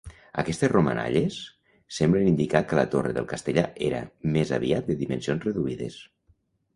Aquestes 0.43 0.69
romanalles 0.71 1.35
semblen 1.97 2.29
indicar 2.31 2.61
que 2.71 2.79
la 2.79 2.85
torre 2.95 3.11
del 3.17 3.27
Castellar 3.33 3.65
era 3.89 3.99
més 4.39 4.55
aviat 4.59 4.89
de 4.89 4.97
dimensions 5.03 5.47
reduïdes. 5.49 5.99